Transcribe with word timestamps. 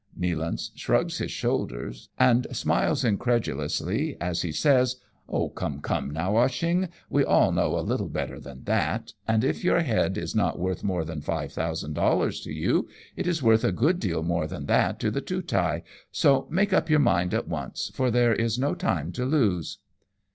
Nealance 0.19 0.71
shrugs 0.73 1.19
his 1.19 1.29
shoulders 1.29 2.09
and 2.17 2.47
smiles 2.53 3.03
incredu 3.03 3.55
lously 3.55 4.17
as 4.19 4.41
he 4.41 4.51
says," 4.51 4.95
Come! 5.55 5.79
come! 5.81 6.09
now. 6.09 6.37
Ah 6.37 6.47
Cheong, 6.47 6.89
we 7.07 7.23
all 7.23 7.51
know 7.51 7.77
a 7.77 7.85
little 7.85 8.09
better 8.09 8.39
than 8.39 8.63
that, 8.63 9.13
and 9.27 9.43
if 9.43 9.63
your 9.63 9.81
head 9.81 10.17
is 10.17 10.33
not 10.33 10.57
worth 10.57 10.83
more 10.83 11.05
than 11.05 11.21
five 11.21 11.53
thousand 11.53 11.93
dollars 11.93 12.41
to 12.41 12.51
you, 12.51 12.87
it 13.15 13.27
is 13.27 13.43
worth 13.43 13.63
a 13.63 13.71
good 13.71 13.99
deal 13.99 14.23
more 14.23 14.47
than 14.47 14.65
that 14.65 14.99
to 15.01 15.11
the 15.11 15.21
Tootai, 15.21 15.83
so 16.11 16.47
make 16.49 16.73
up 16.73 16.89
your 16.89 16.97
mind 16.99 17.31
at 17.35 17.47
once, 17.47 17.91
for 17.93 18.09
there 18.09 18.33
is 18.33 18.57
no 18.57 18.73
time 18.73 19.11
to 19.11 19.23
lose. 19.23 19.77